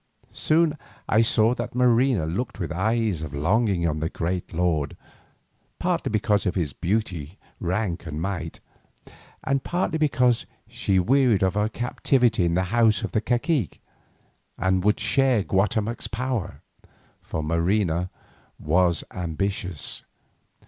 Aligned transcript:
Soon 0.33 0.79
I 1.07 1.21
saw 1.21 1.53
that 1.53 1.75
Marina 1.75 2.25
looked 2.25 2.59
with 2.59 2.71
eyes 2.71 3.21
of 3.21 3.35
longing 3.35 3.87
on 3.87 3.99
the 3.99 4.09
great 4.09 4.51
lord, 4.51 4.97
partly 5.77 6.09
because 6.09 6.47
of 6.47 6.55
his 6.55 6.73
beauty, 6.73 7.37
rank 7.59 8.07
and 8.07 8.19
might, 8.19 8.61
and 9.43 9.63
partly 9.63 9.99
because 9.99 10.47
she 10.67 10.97
wearied 10.97 11.43
of 11.43 11.53
her 11.53 11.69
captivity 11.69 12.45
in 12.45 12.55
the 12.55 12.63
house 12.73 13.03
of 13.03 13.11
the 13.11 13.21
cacique, 13.21 13.79
and 14.57 14.83
would 14.83 14.99
share 14.99 15.43
Guatemoc's 15.43 16.07
power, 16.07 16.63
for 17.21 17.43
Marina 17.43 18.09
was 18.57 19.03
ambitious. 19.11 20.01